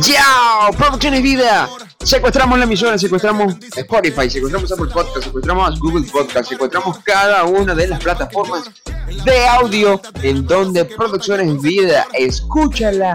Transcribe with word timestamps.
¡Ya! 0.00 0.70
Producciones 0.76 1.22
Vida. 1.22 1.68
Secuestramos 2.02 2.58
la 2.58 2.64
emisora, 2.64 2.98
secuestramos 2.98 3.54
Spotify, 3.76 4.28
secuestramos 4.28 4.70
Apple 4.72 4.90
Podcast, 4.92 5.24
secuestramos 5.24 5.80
Google 5.80 6.06
Podcast, 6.10 6.50
secuestramos 6.50 6.98
cada 6.98 7.44
una 7.44 7.74
de 7.74 7.86
las 7.86 8.02
plataformas 8.02 8.70
de 9.24 9.46
audio 9.46 10.00
en 10.22 10.46
donde 10.46 10.84
Producciones 10.84 11.62
Vida, 11.62 12.06
escúchala, 12.12 13.14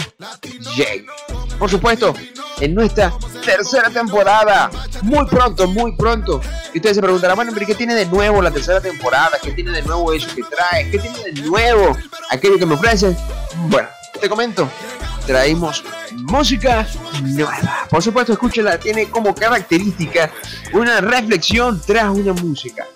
llega. 0.76 1.14
Por 1.60 1.70
supuesto, 1.70 2.16
en 2.60 2.74
nuestra 2.74 3.14
tercera 3.46 3.90
temporada, 3.90 4.72
muy 5.04 5.26
pronto, 5.28 5.68
muy 5.68 5.96
pronto. 5.96 6.42
Y 6.74 6.78
ustedes 6.78 6.96
se 6.96 7.02
preguntarán, 7.02 7.36
bueno, 7.36 7.52
pero 7.54 7.66
¿qué 7.66 7.76
tiene 7.76 7.94
de 7.94 8.06
nuevo 8.06 8.42
la 8.42 8.52
tercera 8.52 8.82
temporada? 8.82 9.38
¿Qué 9.42 9.52
tiene 9.52 9.72
de 9.72 9.84
nuevo 9.84 10.12
eso 10.14 10.28
que 10.34 10.44
trae? 10.44 10.90
¿Qué 10.90 10.98
tiene 10.98 11.24
de 11.24 11.42
nuevo 11.42 11.96
aquello 12.32 12.58
que 12.58 12.66
me 12.66 12.74
ofrece? 12.74 13.16
Bueno, 13.68 13.88
te 14.20 14.28
comento, 14.28 14.70
traímos 15.30 15.84
música 16.24 16.88
nueva. 17.22 17.86
Por 17.88 18.02
supuesto, 18.02 18.34
escúchala, 18.34 18.80
tiene 18.80 19.08
como 19.12 19.36
característica 19.36 20.32
una 20.74 21.02
reflexión 21.02 21.80
tras 21.86 22.10
una 22.10 22.34
música. 22.34 22.88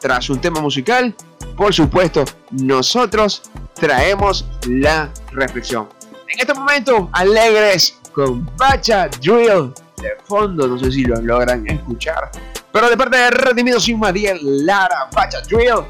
Tras 0.00 0.30
un 0.30 0.40
tema 0.40 0.62
musical, 0.62 1.14
por 1.54 1.74
supuesto, 1.74 2.24
nosotros 2.50 3.42
traemos 3.74 4.46
la 4.66 5.10
reflexión. 5.32 5.86
En 6.28 6.40
este 6.40 6.54
momento, 6.54 7.10
alegres 7.12 7.98
con 8.14 8.50
Bacha 8.56 9.10
Drill 9.20 9.74
de 10.00 10.12
fondo, 10.24 10.66
no 10.66 10.78
sé 10.78 10.90
si 10.90 11.04
lo 11.04 11.20
logran 11.20 11.68
escuchar. 11.68 12.30
Pero 12.72 12.88
de 12.88 12.96
parte 12.96 13.18
de 13.18 13.30
Redimido 13.32 13.78
Sin 13.80 13.98
María 13.98 14.34
Lara, 14.40 15.10
Bacha 15.12 15.42
Drill, 15.42 15.84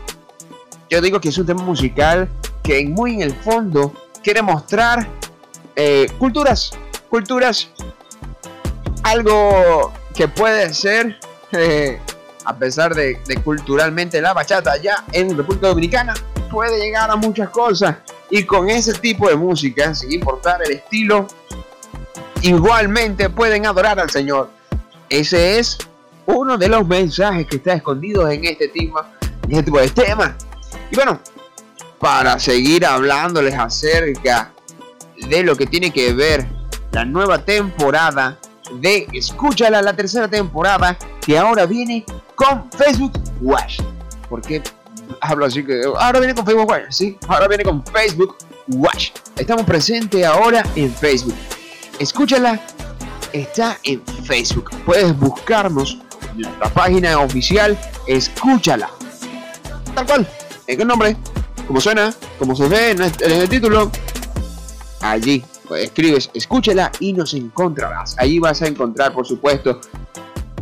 yo 0.91 1.01
digo 1.01 1.21
que 1.21 1.29
es 1.29 1.39
un 1.39 1.47
tema 1.47 1.63
musical 1.63 2.29
que 2.65 2.85
muy 2.89 3.15
en 3.15 3.23
el 3.23 3.35
fondo 3.37 3.93
quiere 4.25 4.43
mostrar 4.43 5.09
eh, 5.77 6.11
culturas, 6.19 6.73
culturas, 7.11 7.69
algo 9.03 9.93
que 10.15 10.27
puede 10.27 10.73
ser, 10.73 11.19
eh, 11.53 12.01
a 12.45 12.57
pesar 12.57 12.95
de, 12.95 13.21
de, 13.27 13.37
culturalmente 13.37 14.21
la 14.21 14.33
bachata 14.33 14.77
ya 14.79 15.05
en 15.13 15.37
República 15.37 15.69
Dominicana, 15.69 16.15
puede 16.51 16.79
llegar 16.81 17.11
a 17.11 17.17
muchas 17.17 17.51
cosas. 17.51 17.97
Y 18.31 18.45
con 18.45 18.71
ese 18.71 18.95
tipo 18.95 19.29
de 19.29 19.37
música, 19.37 19.95
sin 19.95 20.13
importar 20.13 20.61
el 20.65 20.73
estilo, 20.73 21.27
igualmente 22.43 23.29
pueden 23.31 23.67
adorar 23.67 24.01
al 24.01 24.11
Señor. 24.11 24.51
Ese 25.09 25.59
es 25.59 25.79
uno 26.25 26.57
de 26.57 26.69
los 26.69 26.87
mensajes 26.87 27.47
que 27.47 27.57
está 27.57 27.75
escondido 27.75 28.29
en 28.29 28.45
este 28.45 28.69
tema, 28.69 29.13
este 29.49 29.63
tipo 29.63 29.79
de 29.79 29.89
temas. 29.91 30.33
Y 30.91 30.97
bueno, 30.97 31.21
para 31.99 32.39
seguir 32.39 32.85
hablándoles 32.85 33.55
acerca 33.55 34.53
de 35.29 35.43
lo 35.43 35.57
que 35.57 35.67
tiene 35.67 35.91
que 35.91 36.13
ver 36.13 36.47
la 36.93 37.05
nueva 37.05 37.45
temporada 37.45 38.39
de 38.81 39.07
Escúchala, 39.13 39.83
la 39.83 39.95
tercera 39.95 40.29
temporada 40.29 40.97
que 41.21 41.39
ahora 41.39 41.67
viene 41.67 42.05
con 42.35 42.71
Facebook 42.73 43.13
Watch. 43.41 43.81
Porque 44.29 44.63
hablo 45.21 45.47
así 45.47 45.65
que 45.65 45.83
ahora 45.99 46.19
viene 46.19 46.35
con 46.35 46.45
Facebook 46.45 46.69
Watch, 46.69 46.85
sí, 46.91 47.19
ahora 47.29 47.49
viene 47.49 47.65
con 47.65 47.85
Facebook 47.87 48.37
Watch. 48.69 49.11
Estamos 49.37 49.65
presentes 49.65 50.25
ahora 50.25 50.65
en 50.75 50.93
Facebook. 50.93 51.35
Escúchala, 51.99 52.61
está 53.33 53.79
en 53.85 54.03
Facebook. 54.25 54.71
Puedes 54.85 55.17
buscarnos 55.19 55.99
en 56.37 56.73
página 56.75 57.19
oficial, 57.21 57.79
escúchala. 58.07 58.91
Tal 59.95 60.07
cual, 60.07 60.29
en 60.67 60.79
qué 60.79 60.85
nombre, 60.85 61.17
como 61.67 61.81
suena, 61.81 62.13
como 62.39 62.55
se 62.55 62.69
ve 62.69 62.91
en 62.91 63.01
el 63.03 63.49
título, 63.49 63.91
allí 65.01 65.45
escribes 65.77 66.31
escúchala 66.35 66.93
y 67.01 67.13
nos 67.13 67.35
encontrarás. 67.35 68.17
Allí 68.19 68.39
vas 68.39 68.63
a 68.63 68.67
encontrar, 68.67 69.13
por 69.13 69.27
supuesto, 69.27 69.81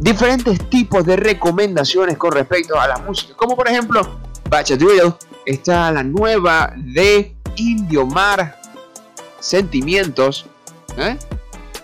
diferentes 0.00 0.58
tipos 0.70 1.04
de 1.04 1.16
recomendaciones 1.16 2.16
con 2.16 2.32
respecto 2.32 2.78
a 2.78 2.88
la 2.88 2.96
música. 2.98 3.34
Como 3.36 3.56
por 3.56 3.68
ejemplo, 3.68 4.18
Bacha 4.48 4.76
Drill. 4.76 5.14
Está 5.46 5.90
la 5.90 6.02
nueva 6.02 6.72
de 6.76 7.34
Indio 7.56 8.06
Mar. 8.06 8.60
Sentimientos. 9.40 10.46
¿eh? 10.96 11.18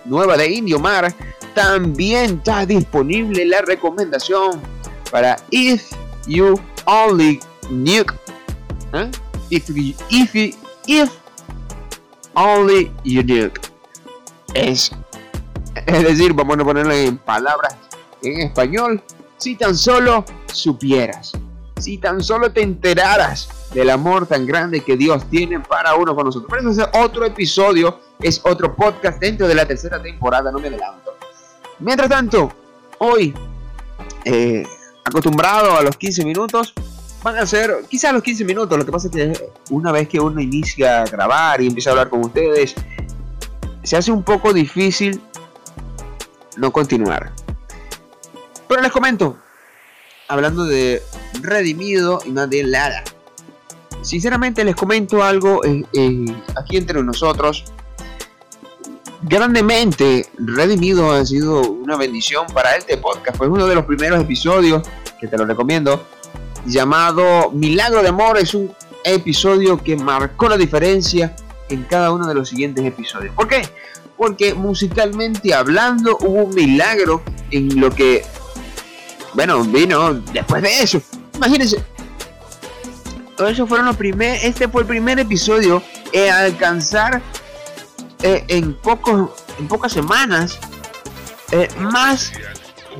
Nueva 0.05 0.37
de 0.37 0.49
Indio 0.49 0.79
Mar. 0.79 1.13
También 1.53 2.37
está 2.37 2.65
disponible 2.65 3.45
la 3.45 3.61
recomendación 3.61 4.61
para 5.11 5.37
If 5.49 5.91
You 6.27 6.59
Only 6.85 7.39
Knew. 7.67 8.05
¿eh? 8.93 9.11
If, 9.49 9.69
if, 10.09 10.55
if 10.87 11.11
only 12.33 12.91
unique. 13.05 13.59
Es, 14.53 14.91
es 15.85 16.03
decir, 16.03 16.33
vamos 16.33 16.57
a 16.59 16.63
ponerlo 16.63 16.93
en 16.93 17.17
palabras 17.17 17.75
en 18.21 18.41
español. 18.41 19.01
Si 19.37 19.55
tan 19.55 19.75
solo 19.75 20.23
supieras, 20.53 21.33
si 21.79 21.97
tan 21.97 22.23
solo 22.23 22.51
te 22.51 22.61
enteraras 22.61 23.49
del 23.73 23.89
amor 23.89 24.27
tan 24.27 24.45
grande 24.45 24.81
que 24.81 24.97
Dios 24.97 25.25
tiene 25.29 25.59
para 25.59 25.95
uno 25.95 26.15
con 26.15 26.25
nosotros. 26.25 26.51
Pero 26.51 26.69
eso 26.69 26.81
es 26.81 26.89
otro 26.93 27.25
episodio, 27.25 27.99
es 28.19 28.41
otro 28.43 28.75
podcast 28.75 29.19
dentro 29.19 29.47
de 29.47 29.55
la 29.55 29.65
tercera 29.65 30.01
temporada, 30.01 30.51
no 30.51 30.59
me 30.59 30.67
adelanto. 30.67 31.15
Mientras 31.79 32.09
tanto, 32.09 32.51
hoy, 32.99 33.33
eh, 34.25 34.63
acostumbrado 35.03 35.75
a 35.77 35.81
los 35.81 35.97
15 35.97 36.25
minutos, 36.25 36.73
van 37.23 37.37
a 37.37 37.45
ser 37.45 37.85
quizás 37.89 38.13
los 38.13 38.23
15 38.23 38.45
minutos. 38.45 38.77
Lo 38.77 38.85
que 38.85 38.91
pasa 38.91 39.07
es 39.07 39.13
que 39.13 39.49
una 39.69 39.91
vez 39.91 40.07
que 40.07 40.19
uno 40.19 40.41
inicia 40.41 41.03
a 41.03 41.05
grabar 41.05 41.61
y 41.61 41.67
empieza 41.67 41.89
a 41.89 41.93
hablar 41.93 42.09
con 42.09 42.21
ustedes, 42.21 42.75
se 43.83 43.97
hace 43.97 44.11
un 44.11 44.23
poco 44.23 44.53
difícil 44.53 45.21
no 46.57 46.71
continuar. 46.71 47.31
Pero 48.67 48.81
les 48.81 48.91
comento, 48.91 49.37
hablando 50.27 50.65
de 50.65 51.01
Redimido 51.41 52.21
y 52.25 52.31
más 52.31 52.49
de 52.49 52.63
Lara. 52.63 53.03
Sinceramente 54.01 54.63
les 54.63 54.75
comento 54.75 55.23
algo 55.23 55.63
eh, 55.63 55.83
eh, 55.93 56.25
aquí 56.55 56.77
entre 56.77 57.03
nosotros. 57.03 57.65
Grandemente, 59.23 60.27
Redimido 60.39 61.11
ha 61.11 61.23
sido 61.23 61.61
una 61.61 61.95
bendición 61.95 62.47
para 62.47 62.75
este 62.75 62.97
podcast. 62.97 63.37
Fue 63.37 63.47
uno 63.47 63.67
de 63.67 63.75
los 63.75 63.85
primeros 63.85 64.19
episodios 64.19 64.81
que 65.19 65.27
te 65.27 65.37
lo 65.37 65.45
recomiendo 65.45 66.03
llamado 66.65 67.51
Milagro 67.51 68.01
de 68.01 68.09
Amor. 68.09 68.37
Es 68.37 68.53
un 68.53 68.73
episodio 69.03 69.81
que 69.81 69.95
marcó 69.95 70.49
la 70.49 70.57
diferencia 70.57 71.35
en 71.69 71.83
cada 71.83 72.11
uno 72.11 72.27
de 72.27 72.35
los 72.35 72.49
siguientes 72.49 72.85
episodios. 72.85 73.33
¿Por 73.35 73.47
qué? 73.47 73.67
Porque 74.17 74.53
musicalmente 74.53 75.53
hablando 75.53 76.17
hubo 76.21 76.43
un 76.43 76.53
milagro 76.53 77.23
en 77.49 77.79
lo 77.79 77.89
que, 77.89 78.23
bueno, 79.33 79.63
vino 79.63 80.13
después 80.13 80.61
de 80.61 80.81
eso. 80.81 81.01
Imagínense. 81.35 81.83
Eso 83.39 83.65
fueron 83.65 83.87
los 83.87 83.95
primeros, 83.95 84.43
este 84.43 84.67
fue 84.67 84.83
el 84.83 84.87
primer 84.87 85.19
episodio 85.19 85.81
en 86.11 86.31
alcanzar 86.31 87.23
eh, 88.21 88.45
en, 88.49 88.75
pocos, 88.75 89.31
en 89.57 89.67
pocas 89.67 89.91
semanas 89.91 90.59
eh, 91.51 91.67
más 91.79 92.33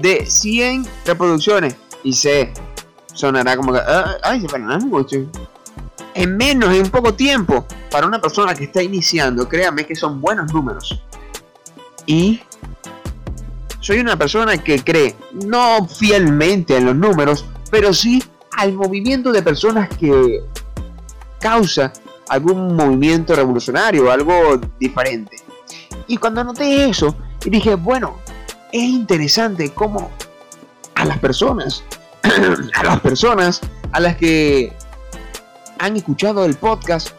de 0.01 0.25
100 0.25 0.87
reproducciones. 1.05 1.75
Y 2.03 2.13
sé, 2.13 2.51
sonará 3.21 3.55
como 3.55 3.71
que, 3.71 3.79
ah, 3.79 4.17
ay, 4.23 4.45
mucho. 4.83 5.17
En 6.13 6.37
menos, 6.37 6.73
en 6.75 6.89
poco 6.89 7.13
tiempo, 7.13 7.65
para 7.91 8.07
una 8.07 8.19
persona 8.19 8.53
que 8.55 8.65
está 8.65 8.81
iniciando, 8.81 9.47
créame 9.47 9.85
que 9.85 9.95
son 9.95 10.19
buenos 10.19 10.51
números. 10.51 11.01
Y 12.07 12.41
soy 13.79 13.99
una 13.99 14.17
persona 14.17 14.57
que 14.57 14.83
cree, 14.83 15.15
no 15.45 15.87
fielmente 15.87 16.75
en 16.75 16.85
los 16.85 16.95
números, 16.95 17.45
pero 17.69 17.93
sí 17.93 18.23
al 18.57 18.73
movimiento 18.73 19.31
de 19.31 19.41
personas 19.43 19.87
que 19.97 20.41
causa 21.39 21.93
algún 22.27 22.75
movimiento 22.75 23.35
revolucionario, 23.35 24.11
algo 24.11 24.59
diferente. 24.79 25.37
Y 26.07 26.17
cuando 26.17 26.43
noté 26.43 26.89
eso, 26.89 27.15
dije, 27.45 27.75
bueno, 27.75 28.17
es 28.71 28.83
interesante 28.83 29.71
cómo 29.73 30.09
a 30.95 31.05
las 31.05 31.19
personas 31.19 31.83
a 32.75 32.83
las 32.83 32.99
personas 32.99 33.61
a 33.91 33.99
las 33.99 34.15
que 34.17 34.73
han 35.79 35.97
escuchado 35.97 36.45
el 36.45 36.55
podcast 36.55 37.09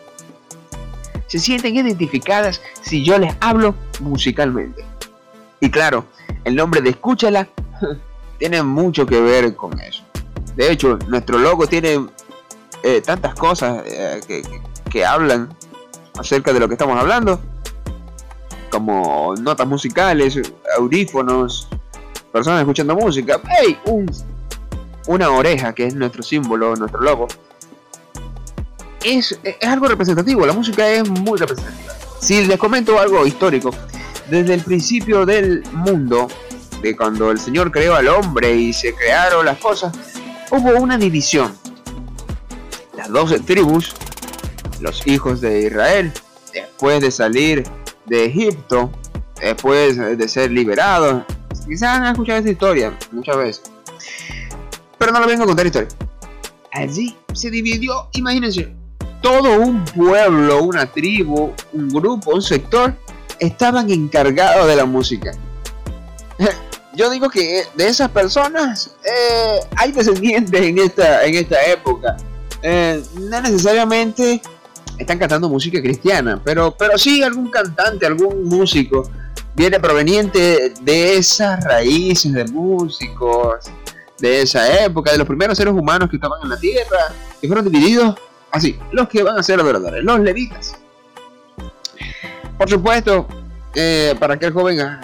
se 1.26 1.38
sienten 1.38 1.74
identificadas 1.76 2.60
si 2.82 3.04
yo 3.04 3.18
les 3.18 3.34
hablo 3.40 3.74
musicalmente. 4.00 4.84
Y 5.60 5.70
claro, 5.70 6.04
el 6.44 6.54
nombre 6.54 6.80
de 6.80 6.90
Escúchala 6.90 7.48
tiene 8.38 8.62
mucho 8.62 9.06
que 9.06 9.20
ver 9.20 9.56
con 9.56 9.78
eso. 9.80 10.04
De 10.56 10.70
hecho, 10.70 10.98
nuestro 11.08 11.38
logo 11.38 11.66
tiene 11.66 12.06
eh, 12.82 13.00
tantas 13.00 13.34
cosas 13.34 13.82
eh, 13.86 14.20
que, 14.26 14.42
que 14.90 15.04
hablan 15.04 15.48
acerca 16.18 16.52
de 16.52 16.60
lo 16.60 16.68
que 16.68 16.74
estamos 16.74 16.98
hablando, 16.98 17.40
como 18.70 19.34
notas 19.40 19.66
musicales, 19.66 20.38
audífonos, 20.76 21.68
personas 22.32 22.60
escuchando 22.60 22.94
música. 22.94 23.40
Un 23.86 24.06
una 25.06 25.30
oreja, 25.30 25.74
que 25.74 25.86
es 25.86 25.94
nuestro 25.94 26.22
símbolo, 26.22 26.74
nuestro 26.76 27.00
logo, 27.00 27.28
es, 29.04 29.38
es 29.42 29.68
algo 29.68 29.88
representativo. 29.88 30.46
La 30.46 30.52
música 30.52 30.88
es 30.88 31.08
muy 31.08 31.38
representativa. 31.38 31.94
Si 32.20 32.44
les 32.44 32.58
comento 32.58 32.98
algo 32.98 33.26
histórico, 33.26 33.70
desde 34.30 34.54
el 34.54 34.62
principio 34.62 35.26
del 35.26 35.64
mundo, 35.72 36.28
de 36.82 36.96
cuando 36.96 37.30
el 37.30 37.38
Señor 37.38 37.70
creó 37.70 37.94
al 37.94 38.08
hombre 38.08 38.54
y 38.54 38.72
se 38.72 38.94
crearon 38.94 39.46
las 39.46 39.58
cosas, 39.58 39.92
hubo 40.50 40.80
una 40.80 40.98
división. 40.98 41.56
Las 42.96 43.08
doce 43.08 43.40
tribus, 43.40 43.94
los 44.80 45.06
hijos 45.06 45.40
de 45.40 45.62
Israel, 45.62 46.12
después 46.52 47.00
de 47.00 47.10
salir 47.10 47.64
de 48.06 48.26
Egipto, 48.26 48.90
después 49.40 49.96
de 49.96 50.28
ser 50.28 50.50
liberados, 50.50 51.24
quizás 51.66 51.98
han 51.98 52.06
escuchado 52.06 52.38
esta 52.38 52.50
historia 52.50 52.98
muchas 53.12 53.36
veces, 53.36 53.62
pero 55.02 55.10
no 55.10 55.18
lo 55.18 55.26
vengo 55.26 55.42
a 55.42 55.46
contar 55.46 55.66
historia. 55.66 55.88
Allí 56.70 57.16
se 57.32 57.50
dividió, 57.50 58.06
imagínense, 58.12 58.72
todo 59.20 59.58
un 59.58 59.84
pueblo, 59.84 60.62
una 60.62 60.86
tribu, 60.86 61.52
un 61.72 61.88
grupo, 61.88 62.30
un 62.30 62.40
sector, 62.40 62.94
estaban 63.40 63.90
encargados 63.90 64.64
de 64.68 64.76
la 64.76 64.84
música. 64.84 65.32
Yo 66.94 67.10
digo 67.10 67.28
que 67.30 67.64
de 67.74 67.88
esas 67.88 68.10
personas 68.10 68.94
eh, 69.04 69.58
hay 69.74 69.90
descendientes 69.90 70.62
en 70.62 70.78
esta, 70.78 71.24
en 71.24 71.34
esta 71.34 71.60
época. 71.64 72.16
Eh, 72.62 73.02
no 73.22 73.40
necesariamente 73.40 74.40
están 74.98 75.18
cantando 75.18 75.48
música 75.48 75.82
cristiana, 75.82 76.40
pero, 76.44 76.76
pero 76.78 76.96
sí 76.96 77.24
algún 77.24 77.50
cantante, 77.50 78.06
algún 78.06 78.44
músico 78.44 79.10
viene 79.56 79.80
proveniente 79.80 80.72
de 80.80 81.16
esas 81.16 81.64
raíces 81.64 82.32
de 82.32 82.44
músicos, 82.44 83.68
de 84.22 84.42
esa 84.42 84.84
época, 84.84 85.10
de 85.10 85.18
los 85.18 85.26
primeros 85.26 85.58
seres 85.58 85.74
humanos 85.74 86.08
que 86.08 86.14
estaban 86.14 86.40
en 86.44 86.48
la 86.48 86.56
tierra, 86.56 87.12
que 87.40 87.48
fueron 87.48 87.68
divididos 87.68 88.14
así, 88.52 88.78
los 88.92 89.08
que 89.08 89.20
van 89.20 89.36
a 89.36 89.42
ser 89.42 89.58
adoradores, 89.58 90.04
los 90.04 90.20
levitas. 90.20 90.76
Por 92.56 92.70
supuesto, 92.70 93.26
eh, 93.74 94.14
para 94.20 94.34
aquel 94.34 94.52
joven, 94.52 94.80
ah, 94.80 95.00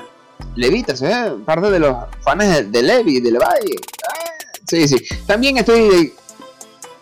levitas, 0.54 1.02
¿eh? 1.02 1.32
parte 1.44 1.68
de 1.68 1.80
los 1.80 1.96
fans 2.20 2.70
de, 2.70 2.80
Levi, 2.80 3.18
de 3.18 3.32
Levi. 3.32 3.42
Ah, 3.44 4.14
sí, 4.68 4.86
sí. 4.86 5.04
También 5.26 5.56
estoy. 5.58 6.14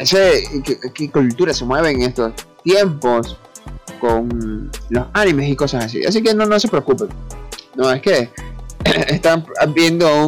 Sé 0.01 0.63
qué, 0.95 1.11
cultura 1.11 1.53
se 1.53 1.67
mueve 1.67 1.91
en 1.91 2.03
estos 2.03 2.33
tiempos 2.63 3.37
con 4.01 4.71
los 4.89 5.07
animes 5.13 5.51
y 5.51 5.57
cosas 5.57 5.85
así. 5.85 6.03
Así 6.05 6.23
que 6.23 6.33
no, 6.33 6.47
no 6.47 6.59
se 6.59 6.69
preocupen. 6.69 7.09
No, 7.75 7.91
es 7.91 8.01
que 8.01 8.31
están 9.09 9.45
viendo 9.75 10.09
a, 10.09 10.27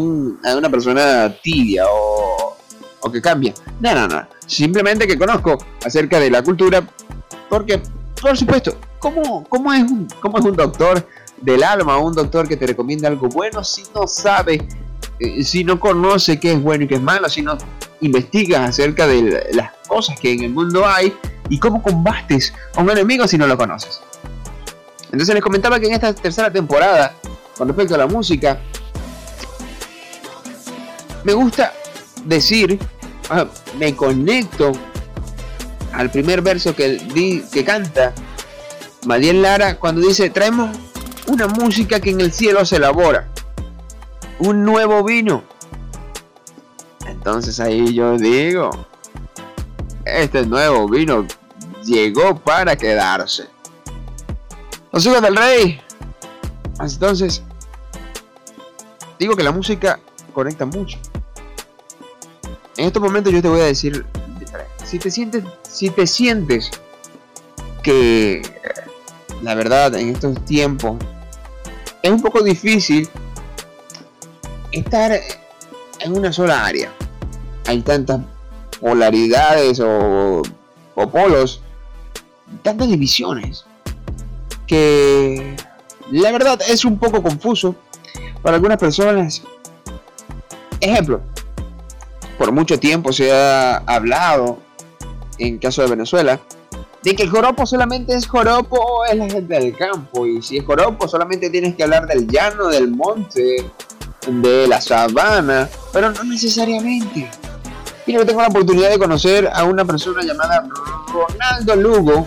una 0.57 0.71
persona 0.71 1.35
tibia 1.43 1.85
o, 1.89 2.57
o 3.01 3.13
que 3.13 3.21
cambia. 3.21 3.55
No, 3.81 3.95
no, 3.95 4.09
no. 4.09 4.29
Simplemente 4.47 5.07
que 5.07 5.19
conozco 5.19 5.59
acerca 5.85 6.19
de 6.19 6.31
la 6.31 6.43
cultura 6.43 6.83
porque, 7.49 7.81
por 8.21 8.37
supuesto, 8.37 8.77
¿cómo, 8.99 9.45
cómo, 9.49 9.73
es, 9.73 9.83
un, 9.83 10.09
cómo 10.21 10.39
es 10.39 10.45
un 10.45 10.57
doctor 10.57 11.07
del 11.41 11.63
alma, 11.63 11.99
un 11.99 12.15
doctor 12.15 12.49
que 12.49 12.57
te 12.57 12.67
recomienda 12.67 13.09
algo 13.09 13.29
bueno 13.29 13.63
si 13.63 13.83
no 13.95 14.07
sabe, 14.07 14.67
eh, 15.21 15.45
si 15.45 15.65
no 15.65 15.79
conoce 15.79 16.39
qué 16.41 16.53
es 16.53 16.63
bueno 16.63 16.85
y 16.85 16.89
qué 16.89 16.97
es 16.97 17.03
malo, 17.03 17.29
si 17.29 17.43
no 17.43 17.57
investigas 18.01 18.71
acerca 18.71 19.07
de 19.07 19.49
las 19.53 19.73
cosas 19.87 20.19
que 20.19 20.33
en 20.33 20.45
el 20.45 20.51
mundo 20.51 20.87
hay 20.87 21.13
y 21.49 21.59
cómo 21.59 21.83
combates 21.83 22.53
a 22.75 22.83
un 22.83 22.91
enemigo 22.91 23.27
si 23.27 23.39
no 23.39 23.47
lo 23.47 23.57
conoces? 23.57 24.01
Entonces 25.05 25.35
les 25.35 25.43
comentaba 25.43 25.81
que 25.81 25.87
en 25.87 25.95
esta 25.95 26.13
tercera 26.13 26.53
temporada, 26.53 27.15
con 27.59 27.69
respecto 27.69 27.97
a 27.97 27.99
la 27.99 28.07
música, 28.07 28.61
me 31.25 31.35
gusta 31.35 31.75
decir 32.25 32.79
Ah, 33.31 33.47
me 33.79 33.95
conecto 33.95 34.73
al 35.93 36.11
primer 36.11 36.41
verso 36.41 36.75
que, 36.75 37.45
que 37.53 37.65
canta 37.65 38.15
Madiel 39.05 39.43
Lara 39.43 39.79
cuando 39.79 40.01
dice, 40.01 40.31
traemos 40.31 40.77
una 41.27 41.47
música 41.47 42.01
que 42.01 42.11
en 42.11 42.23
el 42.23 42.33
cielo 42.33 42.65
se 42.65 42.77
elabora, 42.77 43.29
un 44.39 44.65
nuevo 44.65 45.05
vino. 45.05 45.45
Entonces 47.07 47.61
ahí 47.61 47.93
yo 47.93 48.17
digo, 48.17 48.71
este 50.07 50.47
nuevo 50.47 50.89
vino 50.89 51.27
llegó 51.85 52.35
para 52.37 52.77
quedarse. 52.77 53.49
Los 54.91 55.05
hijos 55.05 55.21
del 55.21 55.37
rey. 55.37 55.81
Entonces, 56.81 57.43
digo 59.19 59.37
que 59.37 59.43
la 59.43 59.53
música 59.53 59.99
conecta 60.33 60.67
mucho. 60.67 60.99
En 62.77 62.87
estos 62.87 63.03
momentos 63.03 63.33
yo 63.33 63.43
te 63.43 63.49
voy 63.49 63.61
a 63.61 63.65
decir, 63.65 64.07
si 64.85 64.99
te 64.99 65.11
sientes, 65.11 65.45
si 65.69 65.91
te 65.91 66.07
sientes 66.07 66.71
que 67.83 68.43
la 69.43 69.55
verdad 69.55 69.95
en 69.95 70.11
estos 70.11 70.45
tiempos 70.45 70.97
es 72.03 72.11
un 72.11 72.23
poco 72.23 72.43
difícil 72.43 73.09
estar 74.73 75.21
en 76.01 76.17
una 76.17 76.33
sola 76.33 76.65
área. 76.65 76.93
Hay 77.67 77.83
tantas 77.83 78.21
polaridades 78.81 79.81
o, 79.81 80.43
o 80.95 81.11
polos, 81.11 81.61
tantas 82.63 82.89
divisiones, 82.89 83.65
que 84.67 85.57
la 86.11 86.31
verdad 86.31 86.61
es 86.69 86.85
un 86.85 86.99
poco 86.99 87.23
confuso 87.23 87.75
para 88.43 88.57
algunas 88.57 88.79
personas. 88.79 89.43
Ejemplo, 90.81 91.21
por 92.39 92.53
mucho 92.53 92.79
tiempo 92.79 93.13
se 93.13 93.33
ha 93.33 93.79
hablado, 93.79 94.59
en 95.39 95.59
caso 95.59 95.83
de 95.83 95.89
Venezuela, 95.89 96.41
de 97.03 97.15
que 97.15 97.23
el 97.25 97.31
joropo 97.31 97.67
solamente 97.67 98.15
es 98.15 98.27
joropo 98.27 99.05
es 99.05 99.17
la 99.17 99.29
gente 99.29 99.55
del 99.55 99.77
campo. 99.77 100.27
Y 100.27 100.43
si 100.43 100.59
es 100.59 100.65
joropo, 100.65 101.09
solamente 101.09 101.51
tienes 101.51 101.75
que 101.75 101.83
hablar 101.83 102.07
del 102.07 102.27
llano, 102.29 102.69
del 102.69 102.91
monte, 102.91 103.65
de 104.27 104.69
la 104.69 104.81
sabana, 104.81 105.69
pero 105.93 106.11
no 106.11 106.25
necesariamente. 106.25 107.31
Y 108.07 108.13
yo 108.13 108.25
tengo 108.25 108.41
la 108.41 108.49
oportunidad 108.49 108.91
de 108.91 108.99
conocer 108.99 109.51
a 109.53 109.65
una 109.65 109.85
persona 109.85 110.23
llamada 110.23 110.67
Ronaldo 111.13 111.77
Lugo. 111.77 112.27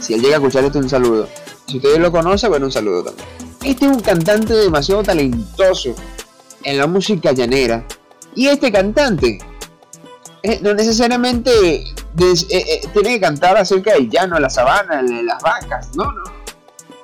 Si 0.00 0.14
él 0.14 0.22
llega 0.22 0.36
a 0.36 0.38
escuchar 0.38 0.64
esto, 0.64 0.78
un 0.78 0.88
saludo. 0.88 1.28
Si 1.66 1.76
ustedes 1.76 1.98
lo 1.98 2.10
conocen, 2.10 2.50
bueno, 2.50 2.66
un 2.66 2.72
saludo 2.72 3.04
también. 3.04 3.39
Este 3.62 3.86
es 3.86 3.92
un 3.92 4.00
cantante 4.00 4.54
demasiado 4.54 5.02
talentoso 5.02 5.94
en 6.64 6.78
la 6.78 6.86
música 6.86 7.32
llanera 7.32 7.84
y 8.34 8.48
este 8.48 8.72
cantante 8.72 9.38
eh, 10.42 10.58
no 10.62 10.72
necesariamente 10.72 11.50
eh, 11.76 11.84
eh, 12.48 12.80
tiene 12.92 13.10
que 13.10 13.20
cantar 13.20 13.58
acerca 13.58 13.92
del 13.92 14.08
llano, 14.08 14.38
la 14.38 14.48
sabana, 14.48 15.02
de 15.02 15.22
las 15.22 15.42
vacas, 15.42 15.94
no, 15.94 16.04
no. 16.04 16.22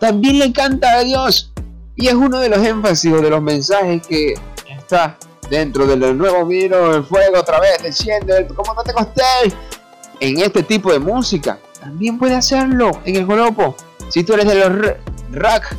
También 0.01 0.39
le 0.39 0.53
canta 0.53 0.95
a 0.95 1.05
Dios. 1.05 1.53
Y 1.97 2.09
es 2.09 2.15
uno 2.15 2.41
de 2.41 2.49
los 2.49 2.59
énfasis 2.59 3.13
o 3.13 3.21
de 3.21 3.31
los 3.31 3.43
mensajes 3.43 4.07
que 4.07 4.35
está 4.69 5.17
dentro 5.51 5.87
del 5.87 6.17
nuevo 6.17 6.45
vino, 6.45 6.95
el 6.95 7.05
fuego 7.05 7.41
otra 7.41 7.61
vez, 7.61 7.83
desciende, 7.83 8.47
como 8.55 8.75
no 8.75 8.83
te 8.83 8.93
costé. 8.93 9.23
En 10.21 10.39
este 10.41 10.63
tipo 10.63 10.93
de 10.93 10.99
música, 10.99 11.59
también 11.81 12.19
puede 12.19 12.35
hacerlo 12.35 12.91
en 13.05 13.17
el 13.17 13.27
joropo. 13.27 13.77
Si 14.09 14.25
tú 14.25 14.35
eres 14.35 14.47
de 14.47 14.55
los 14.55 14.97
rack, 15.33 15.77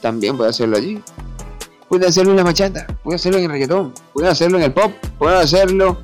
también 0.00 0.36
puede 0.36 0.50
hacerlo 0.50 0.76
allí. 0.76 1.02
Puede 1.88 2.06
hacerlo 2.06 2.32
en 2.32 2.36
la 2.36 2.44
bachata, 2.44 2.86
puede 3.02 3.16
hacerlo 3.16 3.38
en 3.38 3.44
el 3.44 3.50
reggaetón, 3.50 3.94
puede 4.12 4.28
hacerlo 4.28 4.58
en 4.58 4.64
el 4.64 4.72
pop, 4.72 4.92
puede 5.18 5.36
hacerlo 5.36 5.98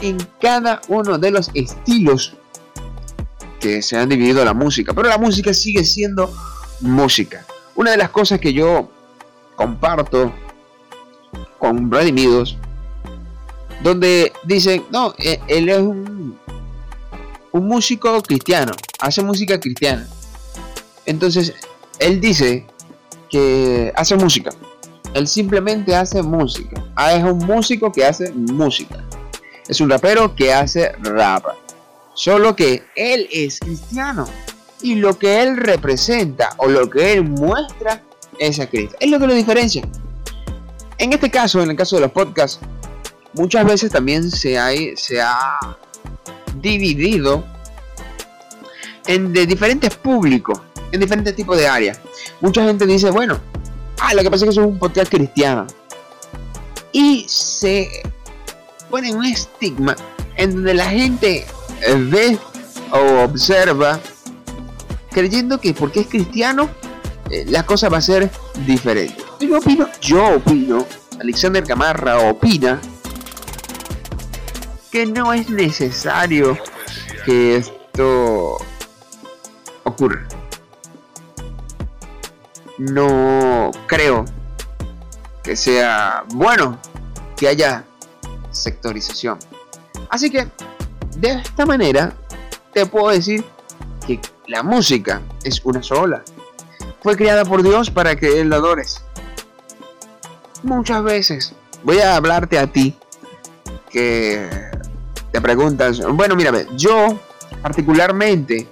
en 0.00 0.18
cada 0.40 0.82
uno 0.88 1.16
de 1.16 1.30
los 1.30 1.50
estilos 1.54 2.34
que 3.58 3.80
se 3.80 3.96
han 3.96 4.10
dividido 4.10 4.44
la 4.44 4.52
música. 4.52 4.92
Pero 4.92 5.08
la 5.08 5.16
música 5.16 5.54
sigue 5.54 5.84
siendo 5.84 6.30
música. 6.80 7.46
Una 7.76 7.92
de 7.92 7.96
las 7.96 8.10
cosas 8.10 8.40
que 8.40 8.52
yo 8.52 8.90
comparto 9.56 10.34
con 11.58 11.90
Redimidos, 11.90 12.58
donde 13.82 14.32
dicen, 14.44 14.84
no, 14.90 15.14
e-, 15.16 15.40
él 15.48 15.68
es 15.70 15.78
un 15.78 16.36
músico 17.52 18.20
cristiano, 18.22 18.72
hace 18.98 19.22
música 19.22 19.58
cristiana. 19.58 20.06
Entonces, 21.06 21.54
él 21.98 22.20
dice 22.20 22.66
que 23.32 23.92
hace 23.96 24.14
música, 24.14 24.50
él 25.14 25.26
simplemente 25.26 25.96
hace 25.96 26.22
música. 26.22 26.84
Ah, 26.94 27.14
es 27.14 27.24
un 27.24 27.38
músico 27.38 27.90
que 27.90 28.04
hace 28.04 28.30
música. 28.32 29.02
Es 29.66 29.80
un 29.80 29.90
rapero 29.90 30.36
que 30.36 30.52
hace 30.52 30.92
rap. 31.00 31.44
Solo 32.14 32.54
que 32.54 32.82
él 32.94 33.26
es 33.32 33.58
cristiano. 33.58 34.26
Y 34.82 34.96
lo 34.96 35.18
que 35.18 35.42
él 35.42 35.56
representa 35.56 36.50
o 36.58 36.66
lo 36.66 36.90
que 36.90 37.14
él 37.14 37.24
muestra 37.24 38.02
es 38.38 38.60
a 38.60 38.68
Cristo. 38.68 38.96
Es 39.00 39.10
lo 39.10 39.18
que 39.18 39.26
lo 39.26 39.34
diferencia. 39.34 39.82
En 40.98 41.12
este 41.12 41.30
caso, 41.30 41.62
en 41.62 41.70
el 41.70 41.76
caso 41.76 41.96
de 41.96 42.02
los 42.02 42.12
podcasts, 42.12 42.60
muchas 43.32 43.64
veces 43.64 43.90
también 43.90 44.30
se, 44.30 44.58
se 44.96 45.20
ha 45.20 45.58
dividido 46.60 47.44
en 49.06 49.32
de 49.32 49.46
diferentes 49.46 49.94
públicos, 49.96 50.60
en 50.90 51.00
diferentes 51.00 51.34
tipos 51.34 51.56
de 51.56 51.66
áreas. 51.66 52.00
Mucha 52.40 52.64
gente 52.64 52.86
dice, 52.86 53.10
bueno, 53.10 53.40
Ah, 54.04 54.14
lo 54.14 54.22
que 54.22 54.30
pasa 54.32 54.44
es 54.44 54.54
que 54.54 54.60
es 54.60 54.66
un 54.66 54.80
podcast 54.80 55.08
cristiano. 55.12 55.64
Y 56.90 57.24
se 57.28 58.02
pone 58.90 59.14
un 59.14 59.24
estigma 59.24 59.94
en 60.36 60.56
donde 60.56 60.74
la 60.74 60.86
gente 60.86 61.46
ve 62.10 62.36
o 62.90 63.22
observa 63.22 64.00
creyendo 65.12 65.60
que 65.60 65.72
porque 65.72 66.00
es 66.00 66.08
cristiano 66.08 66.68
eh, 67.30 67.44
la 67.48 67.64
cosa 67.64 67.88
va 67.88 67.98
a 67.98 68.00
ser 68.00 68.28
diferente. 68.66 69.16
Yo 69.38 69.58
opino, 69.58 69.88
yo 70.00 70.36
opino, 70.36 70.84
Alexander 71.20 71.62
Camarra 71.62 72.18
opina 72.28 72.80
que 74.90 75.06
no 75.06 75.32
es 75.32 75.48
necesario 75.48 76.58
que 77.24 77.56
esto 77.56 78.58
ocurra. 79.92 80.26
No 82.78 83.70
creo 83.86 84.24
que 85.42 85.56
sea 85.56 86.24
bueno 86.34 86.78
que 87.36 87.48
haya 87.48 87.84
sectorización. 88.50 89.38
Así 90.08 90.30
que, 90.30 90.48
de 91.16 91.32
esta 91.32 91.66
manera, 91.66 92.12
te 92.72 92.86
puedo 92.86 93.08
decir 93.08 93.44
que 94.06 94.20
la 94.46 94.62
música 94.62 95.22
es 95.42 95.64
una 95.64 95.82
sola. 95.82 96.22
Fue 97.02 97.16
creada 97.16 97.44
por 97.44 97.62
Dios 97.62 97.90
para 97.90 98.16
que 98.16 98.40
Él 98.40 98.50
la 98.50 98.56
adores. 98.56 99.02
Muchas 100.62 101.02
veces 101.02 101.54
voy 101.82 101.98
a 101.98 102.16
hablarte 102.16 102.58
a 102.58 102.66
ti 102.66 102.96
que 103.90 104.48
te 105.32 105.40
preguntas, 105.40 106.00
bueno, 106.12 106.36
mírame, 106.36 106.66
yo 106.76 107.18
particularmente 107.60 108.68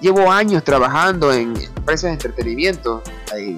llevo 0.00 0.30
años 0.30 0.64
trabajando 0.64 1.32
en 1.32 1.56
empresas 1.56 2.04
de 2.04 2.10
entretenimiento. 2.12 3.02
Ahí, 3.32 3.56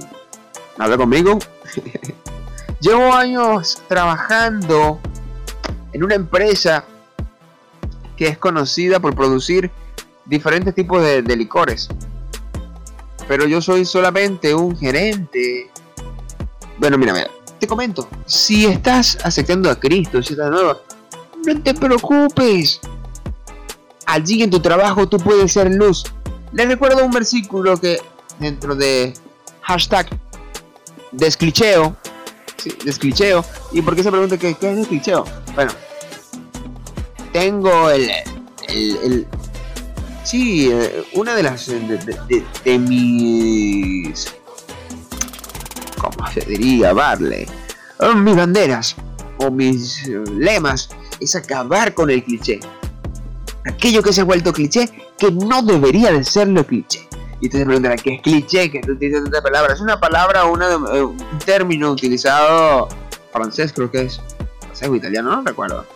habla 0.78 0.96
conmigo. 0.96 1.38
llevo 2.80 3.12
años 3.12 3.82
trabajando 3.88 5.00
en 5.92 6.04
una 6.04 6.14
empresa 6.14 6.84
que 8.16 8.28
es 8.28 8.38
conocida 8.38 9.00
por 9.00 9.14
producir 9.14 9.70
diferentes 10.24 10.74
tipos 10.74 11.02
de, 11.02 11.22
licores. 11.36 11.88
Pero 13.28 13.46
yo 13.46 13.62
soy 13.62 13.84
solamente 13.84 14.54
un 14.54 14.76
gerente. 14.76 15.70
Bueno, 16.78 16.98
mira, 16.98 17.12
mira, 17.12 17.30
te 17.58 17.66
comento. 17.66 18.08
Si 18.26 18.66
estás 18.66 19.18
aceptando 19.24 19.70
a 19.70 19.78
Cristo, 19.78 20.22
si 20.22 20.34
no 20.34 20.76
te 21.62 21.74
preocupes. 21.74 22.80
Allí 24.06 24.42
en 24.42 24.50
tu 24.50 24.60
trabajo 24.60 25.08
tú 25.08 25.16
puedes 25.18 25.52
ser 25.52 25.72
luz. 25.72 26.04
Les 26.52 26.68
recuerdo 26.68 27.04
un 27.04 27.10
versículo 27.10 27.76
que 27.76 27.98
dentro 28.38 28.74
de 28.74 29.14
hashtag 29.62 30.08
desclicheo. 31.12 31.96
Sí, 32.56 32.72
desclicheo. 32.84 33.44
¿Y 33.72 33.82
por 33.82 33.96
qué 33.96 34.02
se 34.02 34.10
pregunta 34.10 34.36
qué, 34.38 34.54
qué 34.54 34.70
es 34.70 34.76
desclicheo? 34.76 35.24
Bueno, 35.54 35.72
tengo 37.32 37.90
el, 37.90 38.10
el, 38.68 39.26
sí, 40.24 40.70
eh, 40.70 41.04
una 41.14 41.34
de 41.34 41.42
las 41.42 41.66
de, 41.66 42.78
mis 42.78 44.34
¿cómo 45.98 46.30
se 46.32 46.40
diría? 46.40 46.92
Barley. 46.92 47.46
Oh, 47.98 48.14
mis 48.14 48.36
banderas 48.36 48.96
o 49.38 49.50
mis 49.50 50.06
lemas 50.36 50.90
es 51.20 51.34
acabar 51.34 51.94
con 51.94 52.10
el 52.10 52.22
cliché. 52.22 52.60
Aquello 53.64 54.02
que 54.02 54.12
se 54.12 54.20
ha 54.20 54.24
vuelto 54.24 54.52
cliché 54.52 54.90
que 55.22 55.30
no 55.30 55.62
debería 55.62 56.10
de 56.10 56.24
serlo 56.24 56.66
cliché. 56.66 57.08
Y 57.40 57.48
te 57.48 57.64
preguntarán, 57.64 57.98
¿qué 57.98 58.14
es 58.14 58.22
cliché? 58.22 58.70
¿Qué 58.72 58.80
tú 58.80 58.92
utilizas 58.92 59.22
esta 59.24 59.40
palabra? 59.40 59.72
Es 59.72 59.80
una 59.80 60.00
palabra 60.00 60.46
o 60.46 60.60
eh, 60.60 61.02
un 61.04 61.38
término 61.44 61.92
utilizado 61.92 62.88
francés, 63.32 63.72
creo 63.72 63.88
que 63.88 64.02
es. 64.02 64.20
Francés 64.60 64.88
o 64.88 64.96
italiano, 64.96 65.30
no 65.30 65.42
recuerdo. 65.42 65.86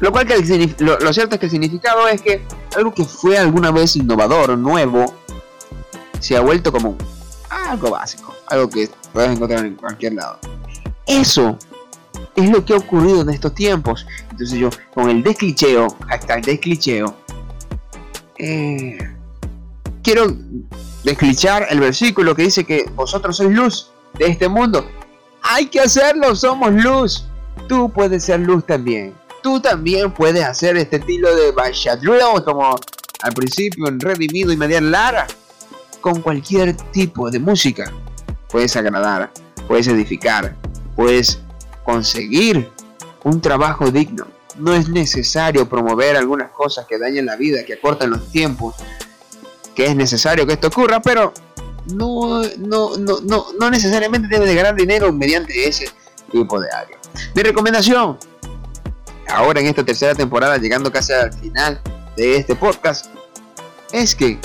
Lo 0.00 0.12
cual 0.12 0.26
que 0.26 0.34
lo, 0.78 1.12
cierto 1.14 1.36
es 1.36 1.40
que 1.40 1.46
el 1.46 1.50
significado 1.50 2.06
es 2.06 2.20
que 2.20 2.42
algo 2.76 2.92
que 2.92 3.04
fue 3.04 3.38
alguna 3.38 3.70
vez 3.70 3.96
innovador, 3.96 4.58
nuevo, 4.58 5.14
se 6.20 6.36
ha 6.36 6.42
vuelto 6.42 6.70
como 6.70 6.98
algo 7.48 7.92
básico, 7.92 8.34
algo 8.48 8.68
que 8.68 8.90
puedes 9.14 9.30
encontrar 9.30 9.64
en 9.64 9.74
cualquier 9.74 10.14
lado. 10.14 10.38
Eso 11.06 11.56
es 12.34 12.50
lo 12.50 12.62
que 12.62 12.74
ha 12.74 12.76
ocurrido 12.76 13.22
en 13.22 13.30
estos 13.30 13.54
tiempos. 13.54 14.06
Entonces 14.30 14.58
yo, 14.58 14.68
con 14.92 15.08
el 15.08 15.22
desclicheo, 15.22 15.88
el 16.28 16.42
desclicheo, 16.42 17.16
eh, 18.38 18.98
quiero 20.02 20.36
desclichar 21.04 21.66
el 21.70 21.80
versículo 21.80 22.34
que 22.34 22.42
dice 22.42 22.64
que 22.64 22.84
vosotros 22.94 23.36
sois 23.36 23.50
luz 23.50 23.90
de 24.18 24.26
este 24.26 24.48
mundo. 24.48 24.88
Hay 25.42 25.66
que 25.66 25.80
hacerlo, 25.80 26.34
somos 26.34 26.72
luz. 26.72 27.26
Tú 27.68 27.90
puedes 27.90 28.24
ser 28.24 28.40
luz 28.40 28.64
también 28.66 29.14
tú 29.46 29.60
también 29.60 30.10
puedes 30.10 30.44
hacer 30.44 30.76
este 30.76 30.96
estilo 30.96 31.32
de 31.36 31.52
Bashadrill 31.52 32.42
como 32.44 32.74
al 33.22 33.32
principio 33.32 33.86
en 33.86 34.00
Redimido 34.00 34.50
y 34.50 34.56
Media 34.56 34.80
Lara 34.80 35.28
con 36.00 36.20
cualquier 36.20 36.76
tipo 36.90 37.30
de 37.30 37.38
música. 37.38 37.92
Puedes 38.50 38.74
agradar, 38.74 39.30
puedes 39.68 39.86
edificar, 39.86 40.56
puedes 40.96 41.38
conseguir 41.84 42.68
un 43.22 43.40
trabajo 43.40 43.92
digno. 43.92 44.26
No 44.58 44.74
es 44.74 44.88
necesario 44.88 45.68
promover 45.68 46.16
algunas 46.16 46.50
cosas 46.50 46.86
que 46.86 46.98
dañen 46.98 47.26
la 47.26 47.36
vida, 47.36 47.64
que 47.64 47.74
acortan 47.74 48.10
los 48.10 48.30
tiempos, 48.30 48.74
que 49.74 49.86
es 49.86 49.94
necesario 49.94 50.46
que 50.46 50.54
esto 50.54 50.68
ocurra, 50.68 51.00
pero 51.00 51.32
no, 51.92 52.42
no, 52.58 52.96
no, 52.96 53.20
no, 53.20 53.46
no 53.58 53.70
necesariamente 53.70 54.28
debe 54.28 54.46
de 54.46 54.54
ganar 54.54 54.74
dinero 54.74 55.12
mediante 55.12 55.68
ese 55.68 55.88
tipo 56.30 56.58
de 56.60 56.68
área. 56.70 56.98
Mi 57.34 57.42
recomendación, 57.42 58.18
ahora 59.28 59.60
en 59.60 59.66
esta 59.66 59.84
tercera 59.84 60.14
temporada, 60.14 60.56
llegando 60.56 60.90
casi 60.90 61.12
al 61.12 61.32
final 61.32 61.80
de 62.16 62.36
este 62.36 62.56
podcast, 62.56 63.06
es 63.92 64.14
que 64.14 64.38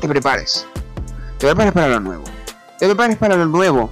te 0.00 0.08
prepares. 0.08 0.66
Te 1.38 1.46
prepares 1.46 1.72
para 1.72 1.88
lo 1.88 2.00
nuevo. 2.00 2.24
Te 2.78 2.86
prepares 2.86 3.16
para 3.16 3.36
lo 3.36 3.46
nuevo. 3.46 3.90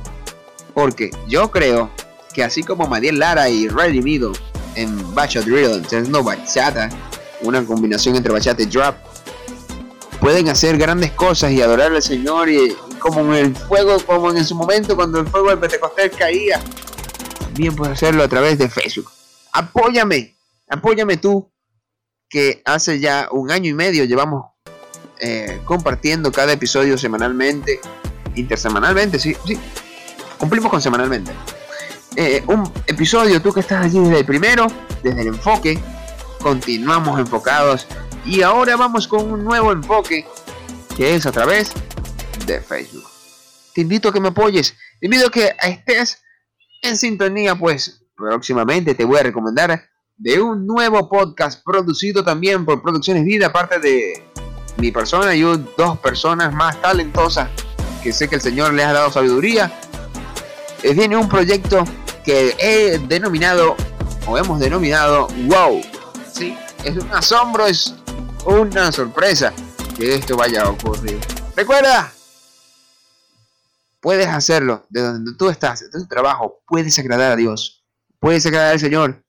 Porque 0.75 1.11
yo 1.29 1.51
creo 1.51 1.91
que 2.35 2.45
así 2.45 2.63
como 2.63 2.87
Madiel 2.87 3.19
Lara 3.19 3.49
y 3.49 3.69
Riley 3.69 4.03
Mido 4.03 4.33
en 4.75 5.15
Bachata 5.15 5.47
Drill, 5.47 5.83
no 6.11 6.23
bachata, 6.23 6.91
una 7.43 7.65
combinación 7.65 8.17
entre 8.17 8.33
bachata 8.33 8.63
y 8.63 8.67
drop, 8.67 8.97
pueden 10.21 10.49
hacer 10.49 10.77
grandes 10.77 11.13
cosas 11.13 11.53
y 11.53 11.63
adorar 11.63 11.93
al 11.93 12.03
Señor 12.03 12.49
y, 12.49 12.77
como 12.99 13.21
en 13.35 13.47
el 13.47 13.57
fuego, 13.57 13.99
como 14.05 14.31
en 14.31 14.45
su 14.45 14.55
momento 14.55 14.97
cuando 14.97 15.21
el 15.21 15.27
fuego 15.29 15.51
del 15.51 15.59
Pentecostés 15.59 16.13
caía 16.17 16.61
bien 17.55 17.75
puedes 17.75 17.95
hacerlo 17.95 18.23
a 18.23 18.29
través 18.29 18.59
de 18.59 18.69
Facebook. 18.69 19.11
Apóyame, 19.53 20.37
apóyame 20.69 21.17
tú, 21.17 21.51
que 22.29 22.63
hace 22.65 22.99
ya 22.99 23.29
un 23.31 23.51
año 23.51 23.71
y 23.71 23.75
medio 23.75 24.05
llevamos 24.05 24.47
eh, 25.21 25.61
compartiendo 25.65 26.33
cada 26.33 26.53
episodio 26.53 26.99
semanalmente, 26.99 27.81
intersemanalmente, 28.35 29.19
sí, 29.19 29.37
sí, 29.47 29.59
cumplimos 30.39 30.71
con 30.71 30.83
semanalmente. 30.83 31.33
Eh, 32.17 32.45
un 32.47 32.73
episodio, 32.87 33.43
tú 33.43 33.53
que 33.53 33.61
estás 33.61 33.87
allí 33.87 33.99
desde 33.99 34.21
el 34.21 34.25
primero, 34.25 34.69
desde 35.03 35.23
el 35.23 35.29
enfoque, 35.29 35.83
continuamos 36.41 37.19
enfocados 37.19 37.89
y 38.25 38.43
ahora 38.43 38.77
vamos 38.77 39.09
con 39.09 39.33
un 39.33 39.43
nuevo 39.43 39.73
enfoque 39.73 40.25
que 40.97 41.17
es 41.17 41.27
a 41.27 41.33
través 41.33 41.73
de 42.47 42.61
Facebook. 42.61 43.05
Te 43.75 43.81
invito 43.81 44.09
a 44.09 44.13
que 44.13 44.21
me 44.21 44.29
apoyes, 44.29 44.77
te 45.01 45.07
invito 45.07 45.27
a 45.27 45.31
que 45.31 45.57
estés 45.61 46.23
en 46.83 46.97
sintonía, 46.97 47.57
pues 47.57 48.05
próximamente 48.17 48.95
te 48.95 49.05
voy 49.05 49.19
a 49.19 49.25
recomendar 49.25 49.89
de 50.17 50.41
un 50.41 50.67
nuevo 50.69 51.09
podcast 51.09 51.65
producido 51.65 52.23
también 52.23 52.65
por 52.65 52.81
Producciones 52.81 53.25
Vida, 53.25 53.47
aparte 53.47 53.81
de 53.81 54.23
mi 54.77 54.93
persona 54.93 55.35
y 55.35 55.43
dos 55.43 55.99
personas 55.99 56.55
más 56.55 56.81
talentosas 56.81 57.51
que 58.05 58.13
sé 58.13 58.29
que 58.29 58.37
el 58.37 58.41
Señor 58.41 58.73
les 58.75 58.87
ha 58.87 58.93
dado 58.93 59.11
sabiduría. 59.11 59.73
Eh, 60.83 60.93
viene 60.93 61.17
un 61.17 61.29
proyecto 61.29 61.85
que 62.25 62.57
he 62.59 62.99
denominado 62.99 63.77
o 64.27 64.39
hemos 64.39 64.59
denominado 64.59 65.29
Wow. 65.47 65.83
Sí, 66.33 66.57
es 66.85 66.97
un 66.97 67.13
asombro, 67.13 67.67
es 67.67 67.95
una 68.47 68.91
sorpresa 68.91 69.53
que 69.97 70.15
esto 70.15 70.37
vaya 70.37 70.63
a 70.63 70.71
ocurrir. 70.71 71.21
Recuerda, 71.55 72.13
puedes 74.01 74.27
hacerlo 74.27 74.85
de 74.89 75.03
donde 75.03 75.33
tú 75.37 75.49
estás, 75.49 75.81
de 75.81 75.91
tu 75.91 76.07
trabajo, 76.07 76.63
puedes 76.67 76.99
agradar 76.99 77.33
a 77.33 77.37
Dios, 77.37 77.85
puedes 78.19 78.45
agradar 78.47 78.73
al 78.73 78.81
Señor. 78.81 79.25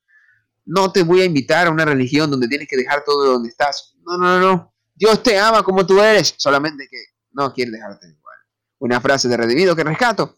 No 0.66 0.92
te 0.92 1.04
voy 1.04 1.22
a 1.22 1.26
invitar 1.26 1.68
a 1.68 1.70
una 1.70 1.86
religión 1.86 2.32
donde 2.32 2.48
tienes 2.48 2.68
que 2.68 2.78
dejar 2.78 3.04
todo 3.06 3.34
donde 3.34 3.50
estás. 3.50 3.94
No, 4.04 4.18
no, 4.18 4.40
no. 4.40 4.74
Dios 4.96 5.22
te 5.22 5.38
ama 5.38 5.62
como 5.62 5.86
tú 5.86 6.02
eres, 6.02 6.34
solamente 6.38 6.88
que 6.90 6.98
no 7.34 7.54
quiere 7.54 7.70
dejarte 7.70 8.08
igual. 8.08 8.38
Una 8.80 9.00
frase 9.00 9.28
de 9.28 9.38
redimido 9.38 9.76
que 9.76 9.84
rescato. 9.84 10.38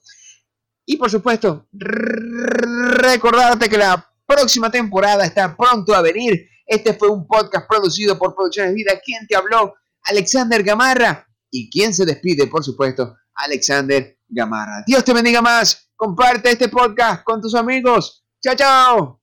Y 0.90 0.96
por 0.96 1.12
supuesto, 1.12 1.68
recordarte 1.74 3.68
que 3.68 3.78
la 3.78 4.10
próxima 4.26 4.72
temporada 4.72 5.26
está 5.26 5.56
pronto 5.56 5.94
a 5.94 6.02
venir. 6.02 6.48
Este 6.66 6.94
fue 6.94 7.10
un 7.10 7.28
podcast 7.28 7.68
producido 7.68 8.18
por 8.18 8.34
Producciones 8.34 8.74
Vida. 8.74 8.94
¿Quién 9.04 9.28
te 9.28 9.36
habló? 9.36 9.76
Alexander 10.04 10.64
Gamarra. 10.64 11.28
Y 11.52 11.70
quién 11.70 11.94
se 11.94 12.06
despide, 12.06 12.48
por 12.48 12.64
supuesto, 12.64 13.18
Alexander 13.36 14.18
Gamarra. 14.30 14.84
Dios 14.88 15.04
te 15.04 15.14
bendiga 15.14 15.42
más. 15.42 15.92
Comparte 15.94 16.52
este 16.52 16.70
podcast 16.70 17.22
con 17.26 17.42
tus 17.42 17.54
amigos. 17.54 18.26
Chao, 18.42 18.56
chao. 18.56 19.16